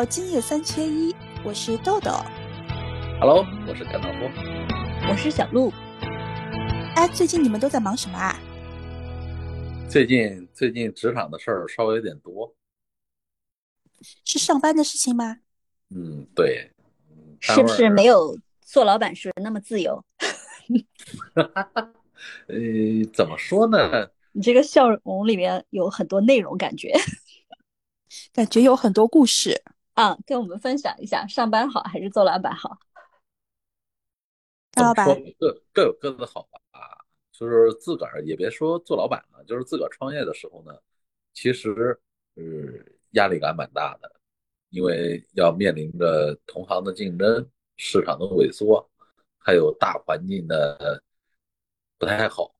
[0.00, 2.10] 到今夜三缺一，我是豆豆。
[3.20, 4.30] Hello，我是甘道夫。
[5.06, 5.70] 我是小鹿。
[6.96, 8.34] 哎，最近你们都在忙什么啊？
[9.90, 12.56] 最近最近职场的事儿稍微有点多。
[14.24, 15.36] 是上班的事情吗？
[15.90, 16.70] 嗯，对。
[17.10, 20.02] 嗯是不是没有做老板时那么自由？
[22.48, 22.56] 呃，
[23.12, 24.08] 怎么说呢？
[24.32, 26.90] 你这个笑容里面有很多内容，感觉
[28.32, 29.62] 感觉有很多故事。
[29.94, 32.78] 啊，跟我们分享一下，上班好还是做老板好？
[34.72, 36.60] 大老板怎么说各各有各的好吧。
[37.32, 40.78] 就是自个儿也别说做老板了，就是自个儿创业的时候呢，
[41.32, 41.98] 其实
[42.34, 42.44] 呃
[43.12, 44.12] 压力感蛮大的，
[44.68, 48.86] 因为要面临着同行的竞争、市场的萎缩，
[49.38, 51.02] 还有大环境的
[51.96, 52.54] 不太好，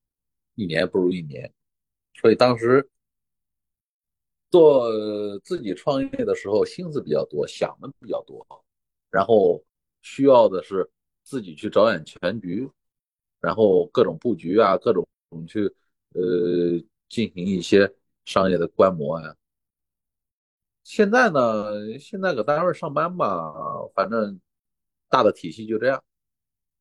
[0.54, 1.52] 一年不如一年，
[2.14, 2.88] 所以当时
[4.50, 4.90] 做
[5.40, 8.46] 自己创业的时候，心思比较多，想的比较多，
[9.10, 9.62] 然后
[10.02, 10.88] 需要的是
[11.22, 12.68] 自己去着眼全局，
[13.40, 15.06] 然后各种布局啊，各种
[15.46, 15.64] 去
[16.14, 16.20] 呃
[17.08, 17.92] 进行一些
[18.24, 19.36] 商业的观摩呀、
[20.82, 23.52] 现在呢，现在搁单位上班吧，
[23.94, 24.40] 反正
[25.08, 26.02] 大的体系就这样。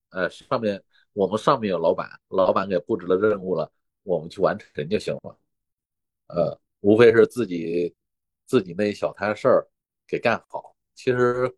[0.09, 3.71] 呃，上面我们上面有老板，老板给布置了任务了，
[4.01, 5.37] 我们去完成就行了。
[6.27, 7.93] 呃，无非是自己
[8.45, 9.67] 自己那一小摊事儿
[10.07, 10.75] 给干好。
[10.95, 11.53] 其实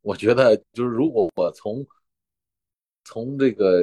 [0.00, 1.86] 我觉得，就是如果我从
[3.04, 3.80] 从这个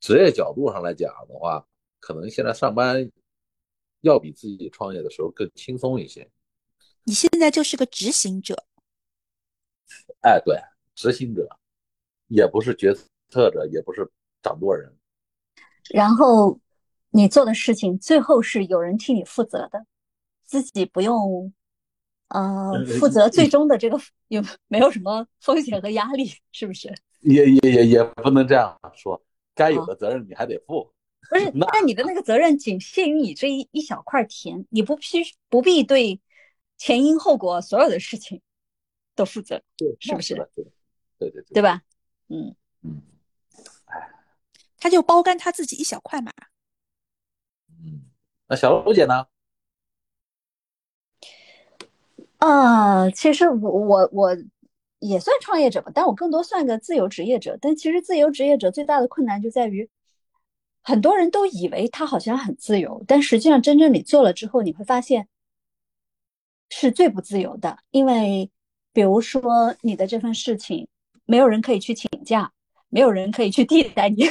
[0.00, 1.66] 职业角度上来讲的话，
[2.00, 3.10] 可能现在上班
[4.02, 6.30] 要比自己创业的时候更轻松一些。
[7.04, 8.66] 你现在就是个执行者，
[10.20, 10.56] 哎，对，
[10.94, 11.48] 执行者，
[12.26, 12.94] 也不是决
[13.30, 14.08] 策者，也不是
[14.42, 14.94] 掌舵人。
[15.90, 16.60] 然后
[17.18, 19.84] 你做的事情最后是有人替你负责的，
[20.44, 21.52] 自己不用
[22.28, 26.94] 呃呃负责最终的这个有没有什么风险和压力，是不是？
[27.22, 29.20] 也也也也不能这样说，
[29.52, 30.92] 该有的责任你还得负。
[31.28, 35.04] 不是，那但你的那个责任仅限于你这一一小块田，你不必
[35.48, 36.20] 不必对
[36.76, 38.40] 前因后果所有的事情
[39.16, 40.36] 都负责，对，是不是？
[40.54, 40.64] 对
[41.18, 41.62] 对对对对？
[41.64, 41.82] 吧？
[42.28, 43.02] 嗯，嗯
[43.86, 44.08] 哎
[44.78, 46.32] 他就包干他自己一小块嘛。
[48.48, 49.26] 嗯，那小卢姐呢？
[52.38, 54.36] 啊，其实我我我
[55.00, 57.58] 也算创业者吧，但我更多算个自由职业者。
[57.60, 59.88] 但其实自由职业者最大的困难就在于，
[60.82, 65.28] 很多人都以为他好像很自由，但实际上真正你做了之后，你会发现
[66.70, 67.78] 是最不自由的。
[67.90, 68.50] 因为
[68.92, 70.88] 比如说你的这份事情，
[71.26, 72.52] 没有人可以去请假，
[72.88, 74.24] 没有人可以去替代你，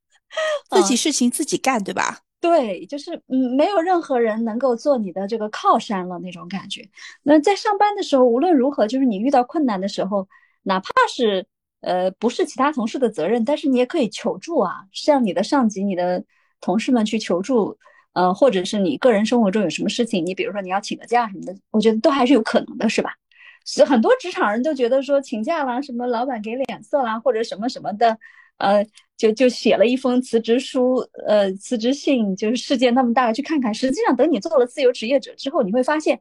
[0.70, 2.25] 自己事情自己干，对吧？
[2.40, 6.88] 对，就是嗯，没有任何人能够做你的这个靠山了那种感觉。
[7.22, 10.28] 那在上班的时候，无论如何，就是你遇到困难的时候，
[10.62, 11.46] 哪怕是
[11.80, 16.22] 呃不是其他同事的责任，但是你也可以求助啊，向你的上级、你的
[16.60, 17.76] 同事们去求助，
[18.12, 23.10] 呃，或者是你个人生活中有什么事情，你比如说你要请个假什么的，我觉得都还是有可能的，是吧？
[23.64, 28.16] 是很多职场人都觉得说请假啦，什么老板给脸色啦，或者什么什么的，
[28.58, 28.86] 呃，
[29.16, 30.96] 就就写了一封辞职书，
[31.26, 33.72] 呃，辞职信，就是世界那么大，去看看。
[33.72, 36.20] 实际上，等你做了自由职业者之后，你会发现，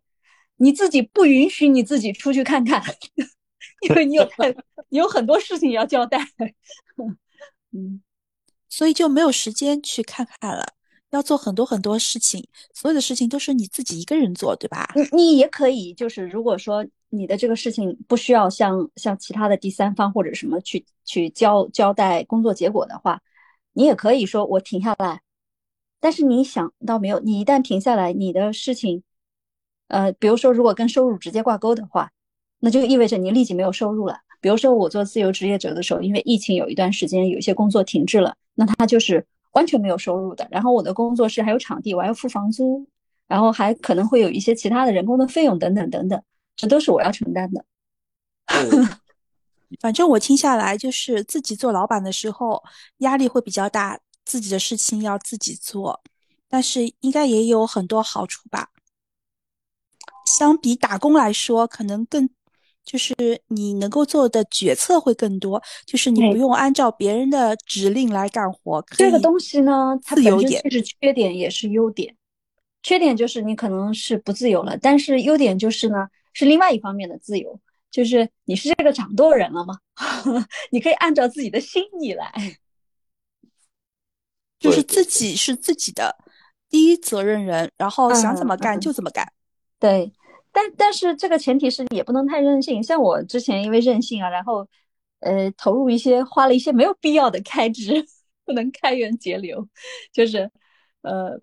[0.58, 2.82] 你自己不允许你自己出去看看，
[3.88, 4.50] 因为你有太
[4.90, 6.20] 你有很多事情要交代。
[7.72, 8.02] 嗯，
[8.70, 10.66] 所以就没有时间去看看了，
[11.12, 14.90] 要做很多很多事情，所有的事情都是你自己一个人做，对吧？
[14.96, 16.86] 你你也可以，就是如果说
[17.18, 23.22] 你的这个事情不需要向向其他的第三方或者什么去去交交代工作结果的话，
[23.74, 25.22] 你也可以说我停下来。
[26.00, 29.02] 但是你想到没有，你一旦停下来，你的事情，
[29.88, 32.12] 呃，比如说如果跟收入直接挂钩的话，
[32.60, 34.20] 那就意味着你立即没有收入了。
[34.40, 40.48] 比如说我做自由职业者的时候，因为疫情有一段时间有一些工作停滞了，那他就是完全没有收入的。
[40.52, 42.86] 然后我的工作室还有场地，我还要付房租，
[43.28, 46.22] 然后还可能会有一些其他的人工的费用等等等等，
[46.56, 47.66] 这都是我要承担的。
[49.82, 52.64] 反正我听下来，就是自己做老板的时候
[53.00, 56.02] 压力会比较大，自己的事情要自己做，
[56.48, 58.70] 但是应该也有很多好处吧。
[60.38, 62.30] 相比打工来说，可能更
[62.84, 63.16] 就是
[63.48, 72.16] 你能够做的决策会更多，就是你不用按照别人的指令来干活，这个东西呢，它本自由一点身既是缺点也是优点。
[72.84, 77.60] 缺点就是你可能是不自由了，但是优点就是呢，是另外一方面的自由，
[77.90, 79.80] 就是你是这个掌舵人了吗，
[80.70, 82.32] 你可以按照自己的心意来。
[84.58, 86.16] 就是自己是自己的
[86.70, 89.32] 第一责任人，然后想怎么干就怎么干。
[89.80, 90.12] 对，
[90.52, 92.82] 但但是这个前提是也不能太任性。
[92.82, 94.68] 像我之前因为任性啊，然后
[95.20, 98.06] 呃投入一些花了一些没有必要的开支，
[98.44, 99.68] 不能开源节流，
[100.12, 100.50] 就是
[101.06, 101.40] 呃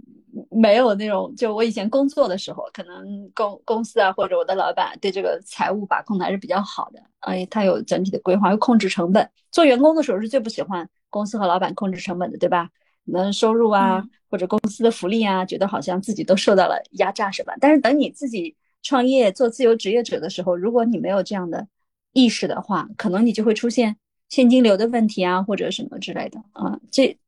[0.50, 9.28] 没有那种就我以前工作的时候，可能公公司啊或者我的老板对这个财务把控的还是比较好的，哎，他有整体的规划，又控制成本。
[9.50, 12.70] 做员工的时候是最不喜欢公司和老板控制成本的，对吧？
[13.04, 17.54] 可能收入啊，或者公司的福利啊，觉得好像自己都受到了压榨，是吧？
[17.60, 21.66] 但是等你自己创业做自由职业者的时候，如果你没有这样的
[22.12, 23.96] 意识的话，可能你就会出现
[24.28, 26.78] 现金流的问题啊，或者什么之类的啊。
[26.90, 27.18] 这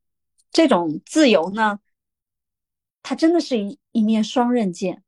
[0.50, 1.78] 这种自由呢，
[3.04, 5.04] 它真的是一一面双刃剑，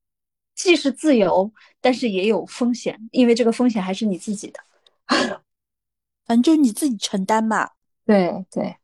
[0.55, 1.51] 既是自由，
[1.81, 4.61] 但是也有风险，因为这个风险还是你自己的，
[6.27, 7.71] 反正就是你自己承担嘛。
[8.05, 8.77] 对对。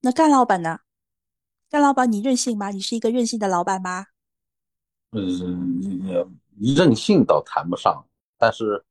[0.00, 0.78] 那干老板呢？
[1.68, 2.70] 干老板，你任性吗？
[2.70, 4.06] 你是一个任性的老板吗？
[5.10, 6.40] 嗯，
[6.76, 8.06] 任性倒谈不上，
[8.38, 8.84] 但是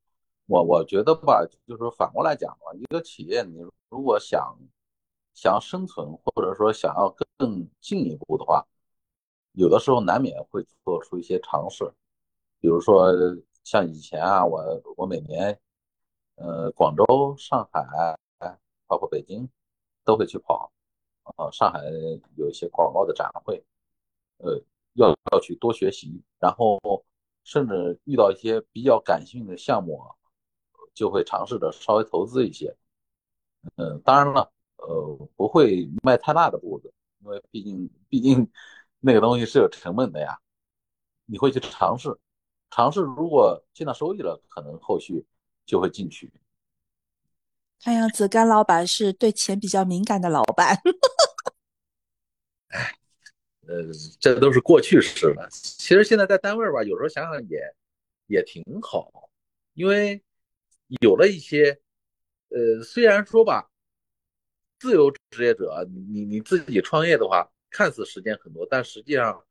[0.48, 3.58] 我我觉得吧，就是反过来讲吧，一个企业你
[3.90, 4.58] 如果想
[5.34, 8.66] 想要生存，或者说想要更进一步的话，
[9.54, 11.92] 有的时候难免会做出一些尝试，
[12.60, 13.08] 比如说
[13.64, 15.60] 像以前啊，我我每年
[16.36, 18.18] 呃广州、上海，
[18.88, 19.50] 包括北京
[20.04, 20.72] 都会去跑。
[21.36, 21.84] 啊，上海
[22.36, 23.64] 有一些广告的展会，
[24.38, 24.60] 呃，
[24.94, 26.80] 要要去多学习，然后
[27.44, 30.04] 甚至遇到一些比较感兴趣的项目，
[30.96, 32.76] 就会尝试着稍微投资一些。
[33.76, 34.52] 嗯，当然了，
[34.82, 38.50] 呃，不会迈太大的步子，因为毕竟毕竟
[39.00, 40.38] 那个东西是有成本的呀。
[41.26, 42.14] 你会去尝试，
[42.70, 45.26] 尝试如果见到收益了，可能后续
[45.66, 46.30] 就会进去。
[47.80, 50.78] 看样子甘老板是对钱比较敏感的老板。
[52.68, 52.92] 哎，
[53.66, 53.86] 呃，
[54.20, 55.48] 这都是过去式了。
[55.52, 57.60] 其实现在在单位吧，有时候想想也
[58.28, 59.30] 也挺好，
[59.74, 60.22] 因为
[61.00, 61.80] 有了一些，
[62.50, 63.71] 呃，虽然说吧，
[64.82, 69.46] 自由职业者，你你自己创业的话，看似时间很多，但实际上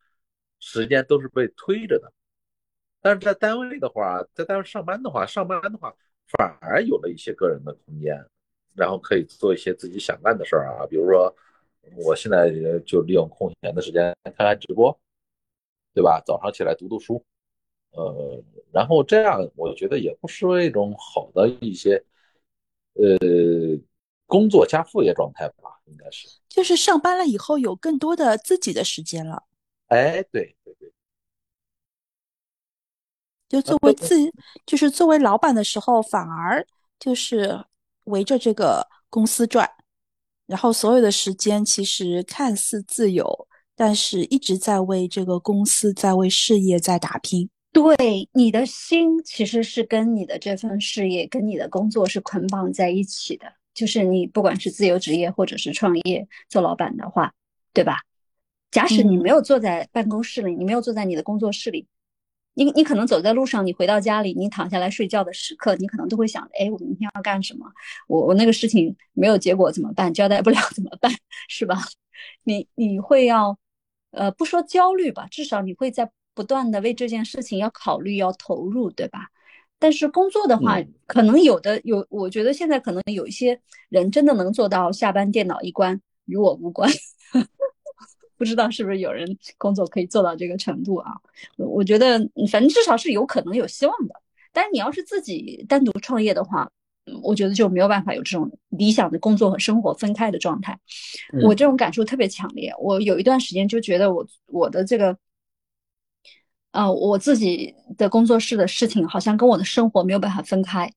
[0.59, 2.12] 时间都是被推着的。
[3.00, 5.94] 但是在单位的话，在单位上班的话，上班的话
[6.37, 8.27] 反而有了一些个人的空间，
[8.75, 11.32] 然后可以做一些自己想干的事儿啊，比如说。
[11.97, 12.50] 我现在
[12.87, 14.97] 就利用空闲的时间看看直播，
[15.94, 16.23] 对吧？
[16.27, 17.25] 早上起来读读书，
[17.93, 21.94] 呃，然后这样我觉得也不失为一种好的一些，
[22.93, 23.17] 呃，
[24.31, 26.29] 工作加副业状态吧，应该是。
[26.49, 29.43] 就是上班了以后有更多的自己的时间了。
[29.88, 30.93] 哎，对对对。
[33.49, 34.15] 就作为自，
[34.65, 36.65] 就是作为老板的时候，反而
[37.00, 37.65] 就是
[38.05, 39.69] 围着这个公司转。
[40.47, 47.50] 然后所有的时间其实看似自由，但是一直在为这个公司、在为事业在打拼。
[47.73, 53.47] 对，你的心其实是跟你的这份事业、跟你的工作是捆绑在一起的。
[53.75, 57.32] 就是你不管是自由职业或者是创业做老板的话，
[57.72, 58.00] 对吧？
[58.70, 61.87] 假使你没有坐在办公室里，你没有坐在你的工作室里。
[62.55, 67.67] 你你可能走在路上，你回到家里，你躺下来睡觉的时刻，你可能都会想：哎，我明天要干什么？
[68.06, 70.12] 我我那个事情没有结果怎么办？
[70.12, 71.11] 交代不了怎么办？
[71.49, 71.78] 是吧？
[72.43, 73.56] 你你会要，
[74.11, 79.29] 呃，不说焦虑吧，至少你会在不断的为这件事情要考虑、要投入，对吧？
[79.81, 83.58] 但是工作的话，可能有的有，我觉得现在可能有一些
[83.89, 86.89] 人真的能做到下班电脑一关，与我无关。
[88.37, 91.13] 不知道是不是有人工作可以做到这个程度啊？
[91.56, 92.19] 我觉得
[92.51, 94.15] 反正至少是有可能有希望的。
[94.53, 96.70] 但是你要是自己单独创业的话，
[97.22, 100.79] 我觉得就没有办法有这种理想的工作和生活分开的状态。
[101.43, 102.72] 我这种感受特别强烈。
[102.79, 105.17] 我有一段时间就觉得我我的这个，
[106.72, 110.93] 呃，我自己的工作室的事情好像跟我的生活没有办法分开，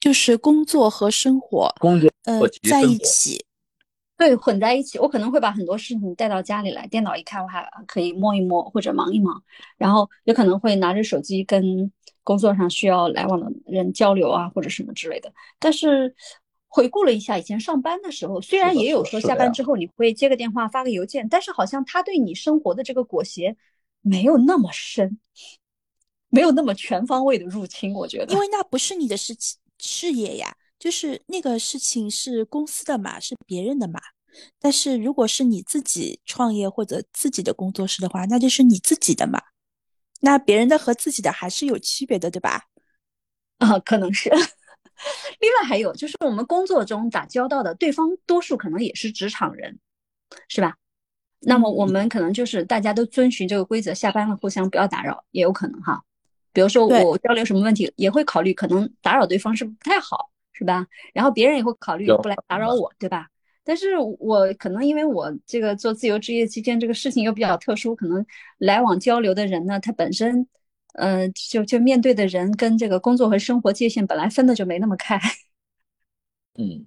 [0.00, 3.46] 就是工作和生活，工作呃在一起。
[4.16, 9.42] 对，混在一起，我可能会把很多事情带到家里来，电脑一开，我还可以摸一摸或者忙一忙，
[9.78, 11.90] 然后也可能会拿着手机跟
[12.22, 15.32] 工作上需要来往的人交流啊，或者什么之类的。
[15.58, 16.14] 但是
[16.72, 23.56] 回顾了一下以前上班的时候，虽然也有说下班之后你会接个电话、发个邮件，但是好像他对你生活的这个裹挟
[24.00, 25.18] 没有那么深，
[26.28, 27.92] 没有那么全方位的入侵。
[27.92, 30.56] 我觉得，因为那不是你的事情事业呀。
[30.78, 34.00] 就是那个事情是公司的嘛，是别人的嘛。
[34.58, 39.42] 但是如果是你自己创业或者自己的工作室的话，那就是你自己的嘛。
[40.20, 42.64] 那别人的和自己的还是有区别的，对吧？
[43.58, 44.30] 啊，可能是。
[45.38, 49.78] 另外还有就是我们工作中打交道的对方，多数可能也是职场人，
[50.48, 50.76] 是吧？
[51.40, 56.02] 那么我们可能就是大家都遵循这个规则，下班了互相不要打扰，也有可能哈。
[56.52, 60.86] 比如说我交流什么问题，也会考虑可能打扰对方是不太好，是吧？
[61.14, 63.28] 然后别人也会考虑不来打扰我，对吧？
[63.62, 68.24] 但是我可能因为我这个做自由职业期间这个事情又比较特殊，可能
[68.58, 70.46] 来往交流的人呢，他本身，
[70.94, 75.18] 嗯，就就面对的人跟这个工作和生活界限本来分的就没那么开。
[76.58, 76.84] 嗯，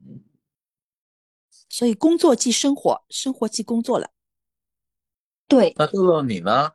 [1.69, 4.09] 所以工作即生活，生活即工作了。
[5.47, 6.71] 对，那豆豆你呢？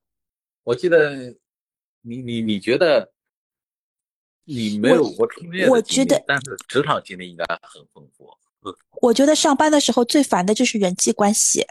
[0.64, 1.37] 我记得
[2.02, 3.12] 你你你觉得
[4.44, 8.37] 你没有过创业我觉得，但是职场经历应该很丰富。
[9.00, 11.64] 我觉得上班的时候最烦的就是人际关系，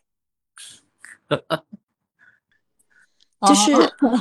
[3.47, 3.71] 就是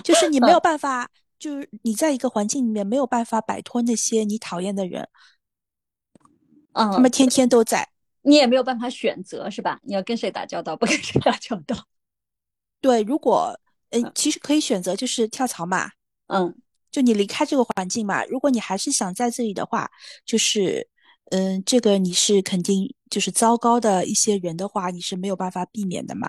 [0.02, 5.08] 就是你没有办法，就是你在一个环境里面没有办法摆脱那些你讨厌的人，
[6.72, 7.88] 嗯，他们天天都在，
[8.22, 9.80] 你也没有办法选择，是吧？
[9.82, 11.76] 你要跟谁打交道，不跟谁打交道？
[12.80, 13.58] 对，如果
[13.90, 15.90] 嗯，其实可以选择就是跳槽嘛，
[16.26, 16.54] 嗯，
[16.90, 18.24] 就你离开这个环境嘛。
[18.24, 19.90] 如果你还是想在这里的话，
[20.24, 20.88] 就是。
[21.32, 26.28] 嗯，这个你是肯定就是糟糕的一些人的话，你是没有办法避免的嘛，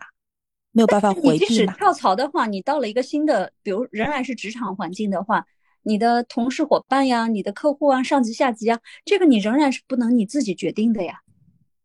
[0.77, 1.37] 没有办法回避嘛。
[1.37, 5.43] 即使跳槽的话，你到了一个新的，比如仍然是职场环境的话，
[5.81, 11.21] 你的同事伙伴呀、你的客户啊、上级下级啊，这个你仍然是不能你自己决定的呀。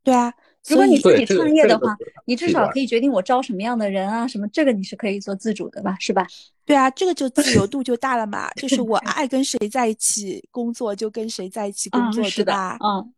[0.05, 0.35] 对啊。
[0.69, 6.25] 如果你自己创业的话，你至少可以决定我招什么样的人啊，什么这个你是可以做自主的吧，是吧？
[6.65, 12.79] 对啊，这个就自由度就大了嘛， 就是我爱跟谁在一起工作就跟谁在一起工作，是吧？
[12.81, 13.13] 嗯，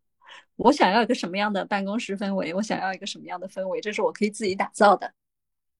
[0.55, 5.11] 我想要一个什么样的办公室氛围，我想要一个什么样的氛围，这是我可以自己打造的。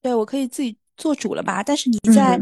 [0.05, 1.63] 对，我可以自己做主了吧。
[1.63, 2.39] 但是你在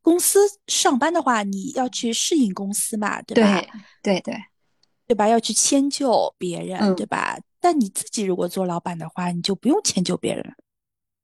[0.00, 0.38] 公司
[0.68, 3.60] 上班的话，你要去适应公司嘛，对吧？
[4.00, 4.34] 对对对，
[5.08, 5.26] 对吧？
[5.26, 7.36] 要去迁就别人，对吧？
[7.58, 10.54] 但你自己如果做老板的话，你就不用迁就别人。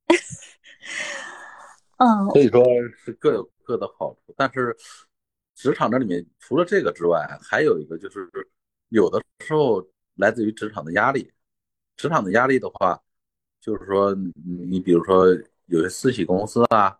[1.99, 2.64] 嗯，所以说
[3.05, 4.35] 是各有各的好处。
[4.37, 4.76] 但是
[5.55, 8.28] 职场这里面除了这个之外，还有一个就是
[8.88, 11.31] 有的时候来自于职场的压力。
[11.97, 13.00] 职场的压力的话，
[13.61, 14.12] 就是说
[14.69, 15.25] 你比如说
[15.66, 16.99] 有些私企公司啊，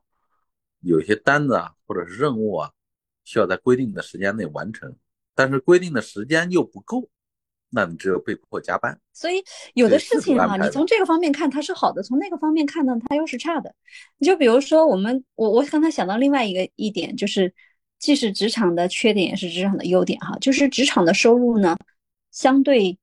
[0.81, 2.71] 有些单子啊或者是任务啊，
[3.25, 4.95] 需要在规定的时间内完成，
[5.35, 7.09] 但是规定的时间又不够。
[7.69, 9.43] 那你只有被迫加班，所以
[9.75, 13.75] 有的事情哈，你从这个方面看它是好的，从那个方面看呢，它又是差的。
[14.19, 17.53] 你就比如说我们，我我刚才想到另外一个一点，就是
[17.99, 21.77] 既是职场的缺点，也是职场的优点哈，就是职场的收入呢
[22.31, 22.97] 相对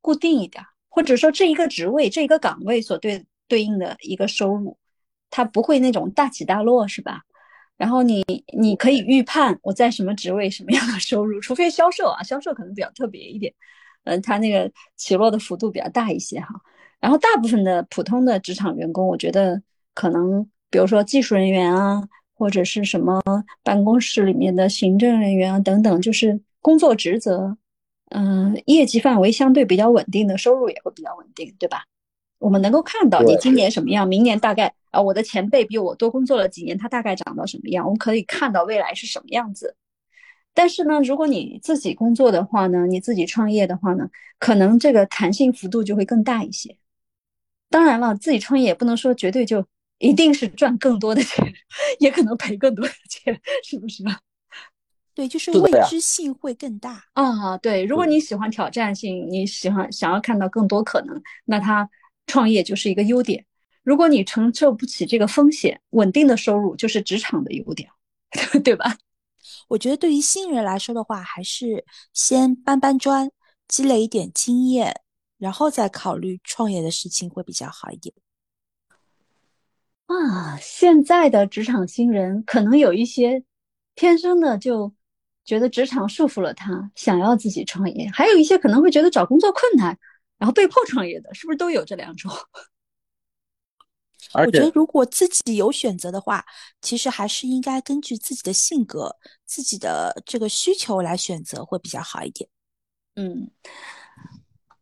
[0.00, 4.76] 固定一点，或者说这一个职位、这一个岗位所对对应的一个收入，
[5.30, 7.22] 它不会那种大起大落，是吧？
[7.76, 8.24] 然后你
[8.56, 13.52] 你可以预判我在什么职位什么样的收入，除非销售啊，销售可能比较特别一点。
[14.04, 16.48] 嗯，他那个起落的幅度比较大一些哈，
[16.98, 19.60] 然后大部分的普通的职场员工，我觉得
[19.94, 22.02] 可能，比如说技术人员啊，
[22.34, 23.20] 或者是什么
[23.62, 27.56] 办公室里面的行政人员啊等等，就是工作职责，
[28.10, 31.84] 嗯，业绩范围相对比较稳定的，收入也会比较稳定，对吧？
[32.38, 39.76] 我们能够看到你今年什么样，明年大概啊，我的前辈比我多工作了几年，他大概长到什么样，我们可以看到未来是什么样子。
[40.54, 46.76] 但是呢，如果你自己工作的话呢，你自己创业的话呢，可能这个弹性幅度就会更大一些。
[47.70, 49.64] 当然了，自己创业也不能说绝对就
[49.98, 51.46] 一定是赚更多的钱，
[52.00, 54.02] 也可能赔更多的钱，是不是？
[55.14, 57.58] 对，就是未知性会更大啊。
[57.58, 61.88] 对，如果你喜欢挑战性，你喜欢想要看到更多可能，那他
[62.26, 63.44] 创业就是一个优点。
[63.88, 67.88] 如果你承受不起这个风险，稳定的收入就是职场的优点，
[68.62, 68.98] 对吧？
[69.66, 73.30] 我觉得对于新人来说的话，还是先搬搬砖，
[73.66, 74.94] 积累一点经验，
[75.38, 78.14] 然后再考虑创业的事情会比较好一点。
[80.04, 83.42] 啊，现在的职场新人可能有一些
[83.94, 84.92] 天生的就
[85.46, 89.98] 觉得职场束缚了他，想要自己创业；还有一些可能会觉得找工作困难，
[90.36, 92.30] 然后被迫创业的，是不是都有这两种？
[94.34, 96.44] 我觉得，如果自己有选择的话，
[96.82, 99.16] 其实还是应该根据自己的性格、
[99.46, 102.48] 自己的这个需求来选择，会比较好一点。
[103.16, 103.50] 嗯，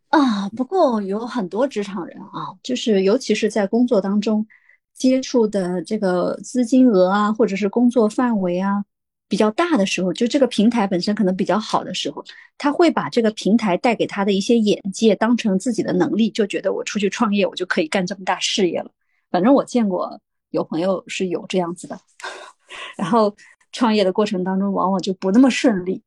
[0.09, 4.47] 啊，不过有很多职场人啊，就是尤其是在工作当中
[4.95, 8.85] 接触的这个资金额啊，或者是工作范围啊
[9.29, 12.25] 比较大的时候，就这个平台本身可能比较好的时候，
[12.59, 18.91] 他会把这个平台带给他的一些眼界当成自己的能力，就觉得我出去创业，我就可以干这么大事业了。
[19.37, 22.01] 反正我见过有朋友是有这样子的，
[22.97, 23.37] 然后
[23.71, 26.03] 创业的过程当中往往就不那么顺利，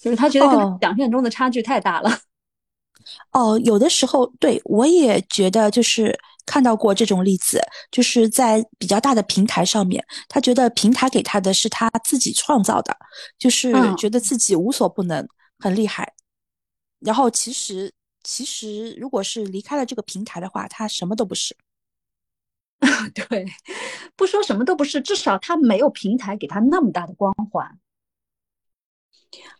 [0.00, 2.10] 就是他觉得跟想象中的差距太大了。
[3.30, 7.60] 哦，有的时候对我也觉得，就是看到过这种例子，
[7.92, 12.96] 就是在比较大的平台上面，他觉得平台给他的是他自己创造的，
[13.38, 15.24] 就是觉得自己无所不能，
[15.60, 16.12] 很厉害。
[16.98, 17.94] 然后其实
[18.24, 21.56] 其实如果是离开了这个平台的话，他什么都不是。
[23.14, 23.46] 对，
[24.16, 27.78] 不说什么都不是，至少他没有平台给他那么大的光环。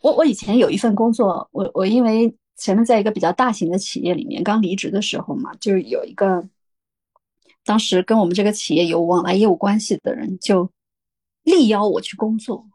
[0.01, 6.49] 我我以前有一份工作，我我因为前面在一个比较大型的企业里面刚离职的时候嘛，就有一个
[7.65, 10.71] 当时跟我们这个企业有往来业务关系的人就
[11.43, 12.67] 力邀我去工作，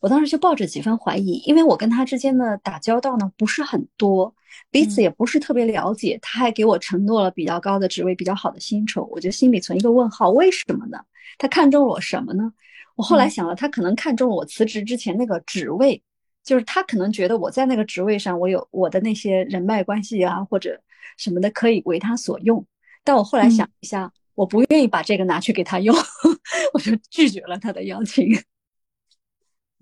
[0.00, 4.34] 我当时就抱着几分怀疑，因为我跟他之间的打交道呢不是很多，
[4.70, 10.98] 彼此也不是特别了解，他还给我承诺了比较高的职位、比较好的薪酬，我就心里存一个问号，为什么呢？
[11.38, 12.52] 他看中了我什么呢？
[12.96, 16.02] 我后来想了，他可能看中了我辞职之前那个职位。
[16.44, 20.80] 就是他可能觉得我在那个职位上，我有我的那些人脉关系啊，或者
[21.18, 22.64] 什么的可以为他所用。
[23.04, 25.94] 但我后来想一下，我不愿意把这个拿去给他用，
[26.72, 28.34] 我就拒绝了他的邀请。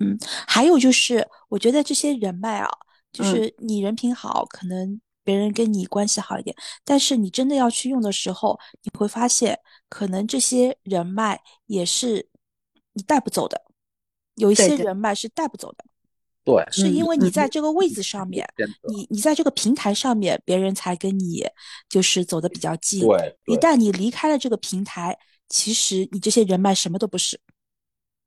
[0.01, 0.19] 嗯，
[0.49, 2.69] 还有就是，我觉得这些人脉啊，
[3.17, 6.55] 就是你人品好，可能别人跟你关系好一点，
[6.85, 9.59] 但是你真的要去用的时候，你会发现，
[9.89, 12.29] 可能这些人脉也是
[12.93, 13.63] 你带不走的，
[14.35, 15.85] 有一些人脉是带不走的。
[16.45, 18.47] 对，是因为你在这个位置上面，
[18.89, 21.45] 你你在这个平台上面，别人才跟你
[21.89, 23.01] 就是走的比较近。
[23.01, 25.19] 对，一旦你离开了这个平台，
[25.49, 27.41] 其实你这些人脉什么都不是。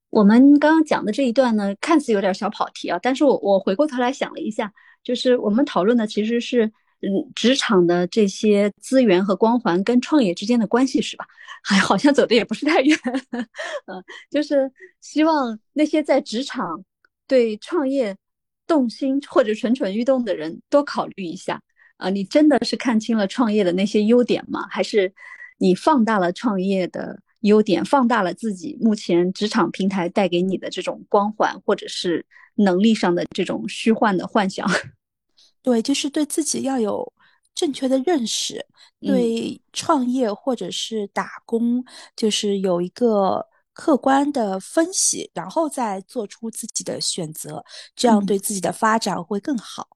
[0.10, 4.72] 我们刚刚讲的这一段呢，看似有点小跑题啊，但是我我回过头来想了一下，
[5.04, 6.66] 就是我们讨论的其实是
[7.02, 11.26] 嗯职场的这些资源和光环跟创业之间的关系是吧？
[11.64, 12.98] 还好像走的也不是太远，
[13.88, 16.84] 嗯，就是希望那些在职场。
[17.28, 18.18] 对创业
[18.66, 21.62] 动心或者蠢蠢欲动的人，多考虑一下
[21.98, 22.10] 啊！
[22.10, 24.66] 你真的是看清了创业的那些优点吗？
[24.68, 25.14] 还是
[25.60, 34.68] 你放大了创业的优点，放大了自己目前职场平台带给你的这种光环，或者是能力上的这种虚幻的幻想？
[35.62, 37.14] 对，就是对自己要有
[37.54, 38.66] 正确的认识，
[39.00, 41.84] 对创业或者是打工，
[42.16, 43.48] 就是有一个。
[43.72, 47.64] 客观的分析，然后再做出自己的选择，
[47.96, 49.88] 这样对自己的发展会更好。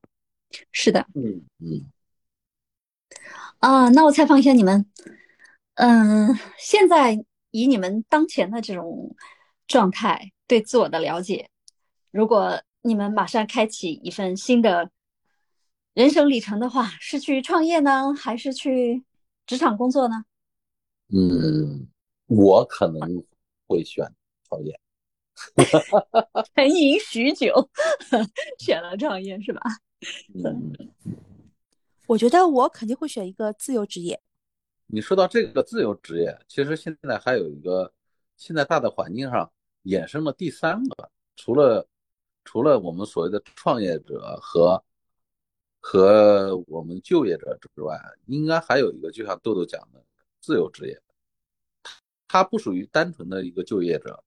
[0.71, 1.91] 是的，嗯嗯。
[3.59, 4.85] 啊，那我采访一下你们，
[5.73, 9.15] 嗯，现在以你们当前的这种
[9.67, 11.49] 状态对自我的了解，
[12.11, 14.91] 如果你们马上开启一份新的
[15.93, 19.03] 人生里程的话，是去创业呢，还是去
[19.45, 20.25] 职场工作呢？
[21.15, 21.87] 嗯，
[22.27, 23.23] 我可能。
[23.65, 24.05] 会选
[24.47, 24.79] 创业，
[26.53, 27.69] 沉吟许久，
[28.59, 29.61] 选了创业是吧？
[30.35, 30.71] 嗯，
[32.05, 34.21] 我觉得我肯定会选一个自由职业。
[34.87, 37.91] 你说到这个自由职业，其实现在还有一个，
[38.37, 39.51] 现在大的环境上
[39.83, 41.87] 衍生了第三个，除了
[42.43, 44.83] 除了我们所谓的创业者和
[45.79, 50.03] 和我们就业者之外，应该还有一个，就像豆豆讲的
[50.39, 51.01] 自由职业。
[52.27, 54.23] 它不属于单纯的一个就业者，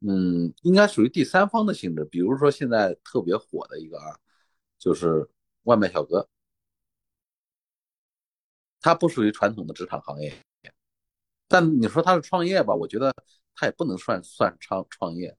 [0.00, 2.04] 嗯，应该属于第三方的性质。
[2.04, 4.18] 比如说现在特别火的一个啊，
[4.78, 5.28] 就是
[5.64, 6.28] 外卖小哥，
[8.86, 10.32] 他不属于传统的职场行业，
[11.48, 13.12] 但你说它是创业吧，我觉得
[13.52, 15.36] 它也不能算算创创业，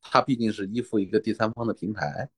[0.00, 2.30] 它毕竟是依附一个第三方的平台。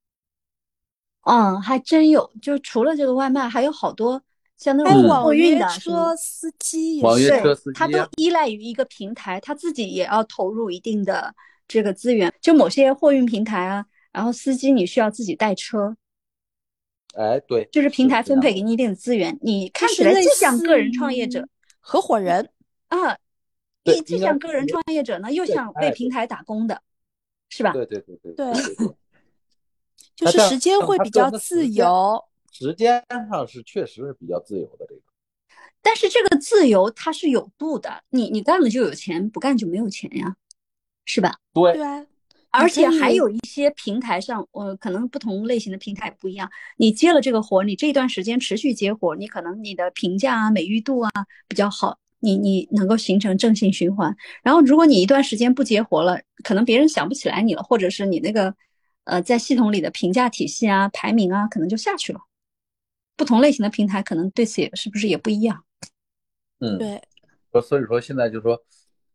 [1.22, 4.20] 嗯，还真有，就除了这个外卖，还有好多。
[4.56, 11.32] 像那种货运的车司机，网约车司机，他都依赖于一个平台，他自己也要投入一定的
[11.68, 12.34] 这个资源。
[12.40, 15.96] 就某些货运平台啊，然后司机你需要自己带车，
[17.18, 21.44] 哎，对，就是平台分配给你一定的资源，你看起来既像个人创业者、
[21.80, 22.48] 合伙人
[22.86, 23.18] 啊，
[23.84, 26.80] 既既像个人创业者呢，又像为平台打工的，
[27.48, 27.72] 是吧？
[27.72, 28.52] 对对对对对，
[30.14, 32.24] 就是时间会比较自由。
[32.52, 35.00] 时间上是确实是比较自由的这个，
[35.82, 40.36] 但是这个自由它是有度的，你你干了就有钱，不干就没有钱呀，
[41.04, 41.36] 是吧？
[41.52, 42.06] 对对啊，
[42.50, 51.10] 而且还有一些平台上，呃，可能不同类型的平台不一样，你接了这个活，你这段时间持续接活，你可能你的评价啊、美誉度啊
[51.46, 54.16] 比较好，你你能够形成正性循环。
[54.42, 58.54] 然后如果你一段时间不接活了，可能别人想不起来你了，或者是你那个
[59.04, 62.20] 呃在系统里的评价体系啊、排名啊，可能就下去了。
[63.16, 65.64] 不同类型的平台可能对此也是不是也不一样？
[66.60, 67.02] 嗯，对。
[67.62, 68.56] 所以说现在就是说，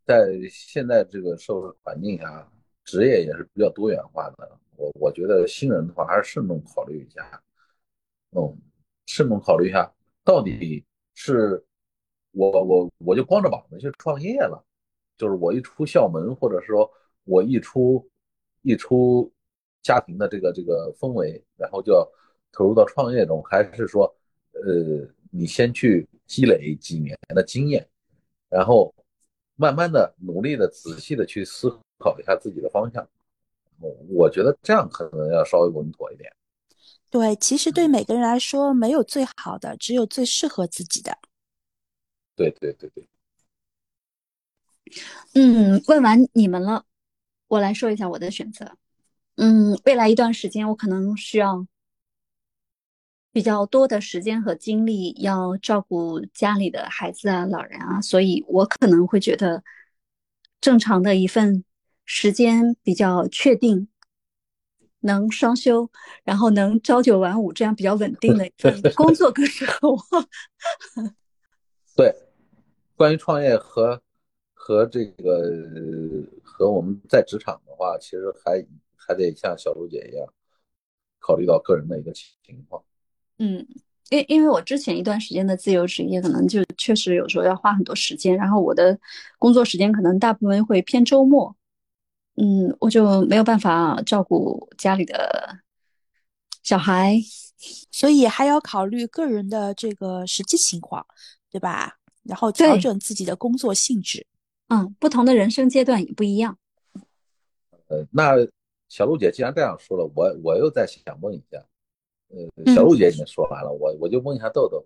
[0.05, 2.47] 在现在这个社会环境下，
[2.83, 4.59] 职业也是比较多元化的。
[4.75, 7.41] 我我觉得新人的话还是慎重考虑一下。
[8.31, 8.57] 嗯，
[9.05, 9.91] 慎重考虑一下，
[10.23, 11.63] 到底是
[12.31, 14.63] 我我我就光着膀子去创业了，
[15.17, 16.91] 就是我一出校门，或者说
[17.25, 18.09] 我一出
[18.63, 19.31] 一出
[19.83, 22.09] 家庭的这个这个氛围，然后就要
[22.51, 24.05] 投入到创业中，还是说，
[24.53, 27.87] 呃，你先去积累几年的经验，
[28.49, 28.93] 然后
[29.55, 31.69] 慢慢的、努力的、仔细的去思
[32.03, 33.07] 考一下自己的方向。
[34.09, 36.31] 我觉得这样可能要稍微稳妥一点。
[37.09, 41.17] 对，其实对每个人来说，没有最好的，只有最适合自己的。
[42.35, 43.07] 对对对对。
[45.33, 46.85] 嗯，问完你们了，
[47.47, 48.77] 我来说一下我的选择。
[49.35, 51.67] 嗯，未来一段时间，我可能需要
[53.31, 59.63] 比较多的时间和精力，要照顾家里的孩子啊、老人啊，所以我可能会觉得
[60.61, 61.63] 正常的一份
[62.05, 63.87] 时间比较确定，
[65.01, 65.89] 能双休，
[66.23, 68.49] 然后能朝九晚五这样比较稳定的
[68.95, 69.97] 工作更适合我。
[71.95, 72.13] 对，
[72.95, 74.01] 关于创业和
[74.53, 75.43] 和这个
[76.43, 78.65] 和我们在职场的话，其实还。
[79.05, 80.25] 还得像小卢姐一样，
[81.19, 82.81] 考虑到个人的一个情况。
[83.37, 83.67] 嗯，
[84.09, 88.97] 因因为我之前一段时间的自由职业，可能就确实有时候要花很多时间，然后我的
[89.37, 91.53] 工作时间可能大部分会偏周末。
[92.35, 95.59] 嗯，我就没有办法照顾家里的
[96.63, 97.17] 小孩，
[97.91, 101.05] 所以还要考虑个人的这个实际情况，
[101.49, 101.97] 对吧？
[102.23, 104.25] 然后调整自己的工作性质。
[104.69, 106.57] 嗯，不同的人生阶段也不一样。
[107.87, 108.35] 呃，那。
[108.89, 111.57] 小璐姐既然这样说了，我我又再想问一下，
[112.27, 114.85] 呃，小璐姐已经说完了，我我就问一下豆豆，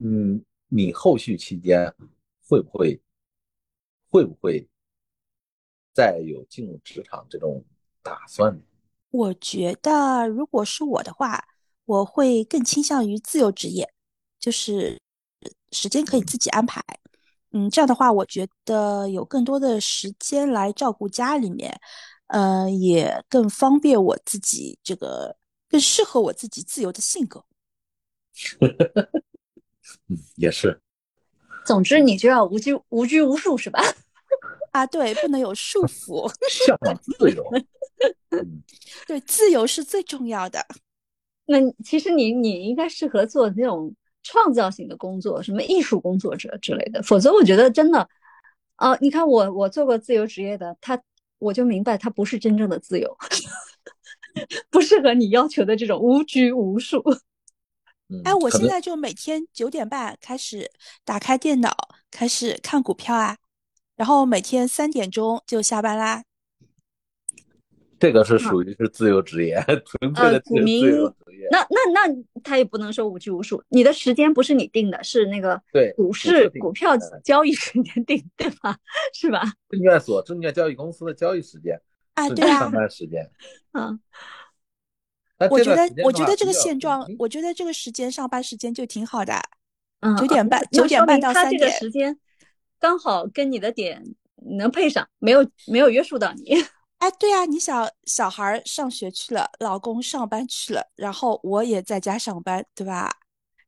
[0.00, 1.94] 嗯，你后续期间
[2.48, 3.00] 会不会
[4.10, 4.66] 会不会
[5.94, 7.64] 再有进入职场这种
[8.02, 8.60] 打算？
[9.10, 11.42] 我觉得如果是我的话，
[11.84, 13.88] 我会更倾向于自由职业，
[14.40, 15.00] 就是
[15.70, 16.82] 时间可以自己安排。
[17.52, 21.80] 嗯，这样的话，我觉得有更多的时间来照顾家里面。
[22.26, 25.36] 呃，也更方便我自己，这个
[25.68, 27.44] 更适合我自己自由的性格。
[30.08, 30.80] 嗯，也是。
[31.66, 33.80] 总之，你就要无拘无拘无束，是吧？
[34.74, 37.44] 啊，对，不能有束缚， 向往自由。
[39.06, 40.66] 对，自由是最重要的。
[41.46, 47.02] 那其实你你应该适合做那种创造性的工作，什么艺术工作者之类的。
[47.02, 48.08] 否则，我觉得真的，
[48.76, 51.00] 呃，你看我我做过自由职业的，他。
[51.38, 53.18] 我就明白，他不是真正的自由，
[54.70, 57.02] 不适合你要求的这种无拘无束。
[58.24, 60.70] 哎，我现在就每天九点半开始
[61.04, 61.76] 打开电脑，
[62.10, 63.36] 开始看股票啊，
[63.96, 66.22] 然后每天三点钟就下班啦。
[67.98, 71.48] 这个是属于是自由职业， 纯粹的自由职业。
[71.50, 78.76] 那那那他也不能说无拘无束，你的时间不是你定的，是那个对股市股票交易时间定，对吧？
[79.14, 79.42] 是吧？
[79.70, 81.80] 证券所、证券交易公司的交易时间
[82.14, 83.30] 啊，对啊，上班时间。
[83.72, 83.98] 嗯，
[85.50, 89.34] 我觉得我觉得这个现状，我觉得这个时间上班时间就挺好的。
[90.00, 92.18] 嗯，九点半九点半到三点，时间
[92.84, 94.04] 刚好跟你的点
[94.58, 96.52] 能配上，没有没有约束到你。
[97.00, 103.10] 哎，对啊，你想小孩上学去了，老公上班去了，然后我也在家上班，对吧？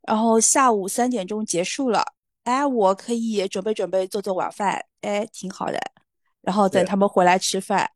[0.02, 2.05] 然后下午三点钟结束了，
[2.44, 5.81] 哎，我可以准备准备做做晚饭，哎，挺好的。
[6.42, 7.90] 然后等他们回来吃饭，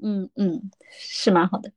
[0.00, 1.72] 嗯嗯，是蛮好的。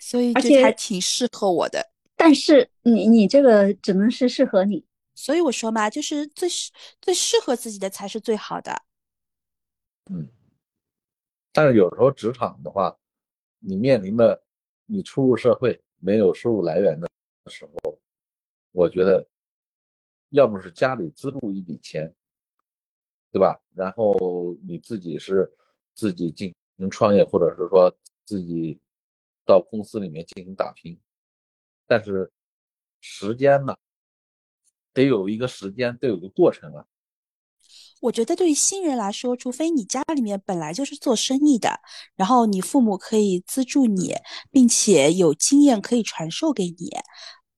[0.00, 1.90] 所以这还挺适合我的。
[2.16, 4.86] 但是你你这个只能是适合你，
[5.20, 8.72] 所以我说嘛，就是最适最适合自己的才是最好的。
[10.10, 10.26] 嗯，
[11.52, 12.98] 但是有时候职场的话，
[13.58, 14.42] 你面临的
[14.86, 17.06] 你初入社会没有收入来源的
[17.48, 18.00] 时候，
[18.72, 19.28] 我觉得
[20.30, 22.10] 要么是家里资助一笔钱，
[23.30, 23.60] 对吧？
[23.74, 25.52] 然后你自己是
[25.92, 28.80] 自己进行创业，或者是说自己
[29.44, 30.98] 到公司里面进行打拼，
[31.86, 32.32] 但是
[33.02, 33.76] 时间呢，
[34.92, 36.84] 得有一个时间，得有个过程啊。
[38.00, 41.80] 我觉得对于新人来说，除非你家里面本来就是做生意的，
[42.16, 44.14] 然后你父母可以资助你，
[44.50, 46.90] 并且有经验可以传授给你，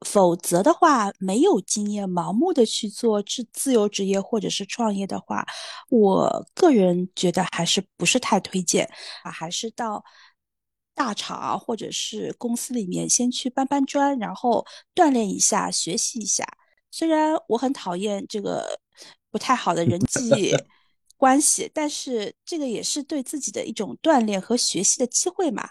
[0.05, 5.47] 否则的话，没有经验盲目的去做自自由职业或者是创业的话，
[5.89, 8.91] 我个人觉得还是不是太推荐
[9.23, 10.05] 啊，还是到
[10.93, 16.45] 大厂或者是公司里面先去搬搬砖，然后锻炼一下，学习一下。
[16.93, 18.79] 虽然我很讨厌这个。
[19.33, 20.55] 不太好的人 际
[21.17, 25.67] 关系，但是这个也是对自己的一种锻炼和学习的机会嘛。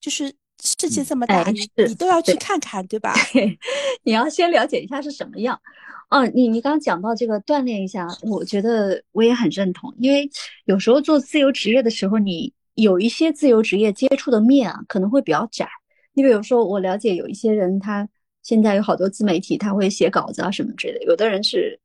[0.00, 3.12] 就是世界这么大，你你都要去看看，对吧？
[4.02, 5.60] 你要先了解一下是什么样。
[6.08, 10.26] 哦，你你刚刚讲到这个锻炼一下，我觉得我也很认同，因为
[10.64, 15.68] 有时候做自由职业的时候，你有一些自由职业接触的面啊，可能会比较窄。
[16.14, 18.08] 你比如说，我了解有一些人，他
[18.46, 21.04] 现在有好多自媒体，他会写稿子啊什么之类的。
[21.06, 21.80] 有的人是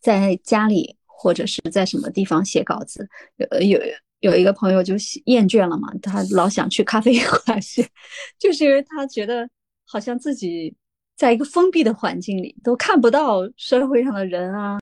[0.00, 3.80] 在家里或者是在什么地方写稿子，有有
[4.20, 7.88] 有一个朋友就厌倦了嘛，他老想去咖啡馆写，
[8.38, 9.48] 就是因为他觉得
[9.86, 10.76] 好像自己。
[11.16, 14.78] 在一个封闭的环境里，都看不到社会上的人啊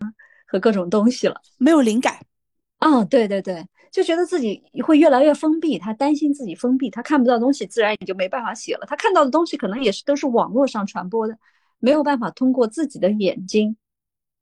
[0.46, 2.16] 和各种东西了，没有灵感。
[2.78, 5.78] 哦，对对对，就觉得自己会越来越封闭。
[5.78, 8.86] 他担心自己封闭，他看不到东西，自然也就没办法写了。
[8.86, 11.38] 他看到的东西可能也是都是网络上传播的，
[11.78, 13.76] 没有办法通过自己的眼睛、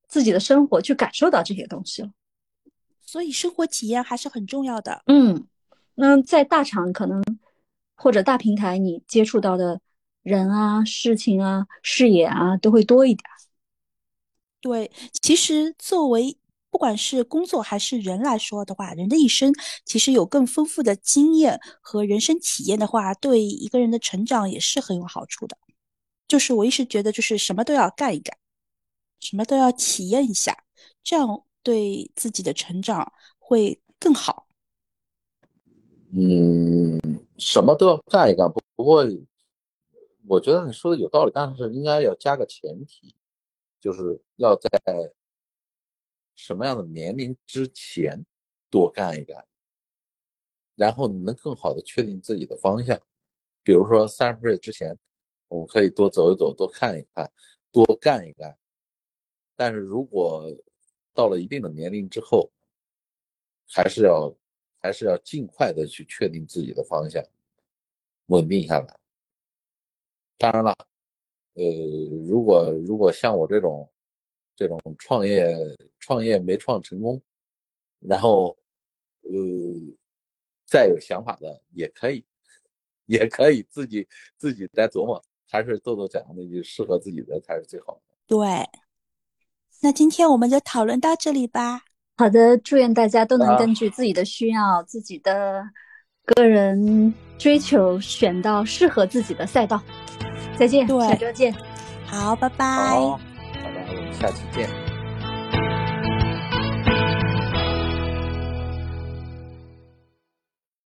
[0.08, 2.10] 自己的生活去感受到这些东西了。
[3.00, 5.02] 所以，生活体验还是很重要的。
[5.06, 5.46] 嗯，
[5.94, 7.22] 那在大厂可能
[7.94, 9.80] 或者大平台，你接触到的。
[10.26, 13.22] 人啊，事情啊，视野啊，都会多一点。
[14.60, 14.90] 对，
[15.22, 16.36] 其实作为
[16.76, 19.50] 不管是工作还是人来说的话，人的一生
[19.86, 25.56] 其实有更丰富的经验和人生体验的话，对一个人的成长也是很有好处的。
[26.28, 28.36] 就是我一直觉得，就是什么都要干一干，
[29.20, 30.54] 什么都要体验一下，
[31.02, 34.46] 这样对自己的成长会更好。
[36.12, 37.00] 嗯，
[37.38, 39.02] 什么都要干一干，不不过。
[40.28, 43.14] 我觉得你说的有道理，但是应该要加个前提，
[43.80, 44.68] 就是要在
[46.36, 48.24] 什么样的年龄之前
[48.70, 49.44] 多干一干，
[50.76, 52.96] 然后你能更好的确定自己的方向。
[53.64, 54.96] 比如说三十岁之前，
[55.48, 57.28] 我们可以多走一走，多看一看，
[57.72, 58.56] 多干一干。
[59.56, 60.54] 但是如果
[61.14, 62.52] 到了一定的年龄之后，
[63.66, 64.32] 还是要
[64.80, 67.24] 还是要尽快的去确定自己的方向，
[68.26, 69.00] 稳定下来。
[70.36, 70.76] 当然了，
[71.54, 71.64] 呃，
[72.28, 73.90] 如果如果像我这种
[74.56, 75.54] 这种创业
[76.00, 77.20] 创业没创成功，
[78.00, 78.56] 然后
[79.22, 79.30] 呃
[80.64, 82.24] 再有想法的也可以，
[83.04, 88.14] 也可以自己自己再琢磨，还是豆豆讲的那句适合自己的才是最好的。
[88.26, 88.68] 对，
[89.82, 91.82] 那今天我们就讨论到这里吧。
[92.16, 95.62] 好的，祝愿大家都能根据自己的需要、自己的
[96.24, 99.82] 个人追求，选到适合自己的赛道。
[100.58, 101.54] 再见，下周见。
[102.06, 103.35] 好，拜拜。
[103.88, 104.95] 我们下期见。